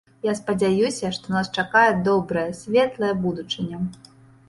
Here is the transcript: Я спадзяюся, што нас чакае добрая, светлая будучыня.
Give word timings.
Я 0.27 0.31
спадзяюся, 0.37 1.11
што 1.19 1.35
нас 1.35 1.53
чакае 1.59 1.85
добрая, 2.09 2.49
светлая 2.65 3.15
будучыня. 3.27 3.87